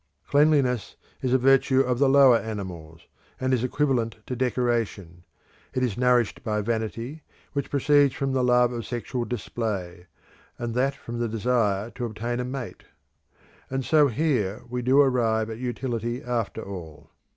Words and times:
Cleanliness 0.27 0.95
is 1.21 1.31
a 1.31 1.37
virtue 1.37 1.81
of 1.81 1.99
the 1.99 2.09
lower 2.09 2.37
animals, 2.39 3.01
and 3.39 3.53
is 3.53 3.63
equivalent 3.63 4.17
to 4.25 4.35
decoration; 4.35 5.25
it 5.75 5.83
is 5.83 5.95
nourished 5.95 6.43
by 6.43 6.59
vanity, 6.61 7.21
which 7.53 7.69
proceeds 7.69 8.15
from 8.15 8.33
the 8.33 8.43
love 8.43 8.71
of 8.73 8.83
sexual 8.83 9.25
display, 9.25 10.07
and 10.57 10.73
that 10.73 10.95
from 10.95 11.19
the 11.19 11.29
desire 11.29 11.91
to 11.91 12.05
obtain 12.05 12.39
a 12.39 12.43
mate; 12.43 12.85
and 13.69 13.85
so 13.85 14.07
here 14.07 14.63
we 14.67 14.81
do 14.81 14.99
arrive 14.99 15.51
at 15.51 15.59
utility 15.59 16.23
after 16.23 16.63
all. 16.63 17.11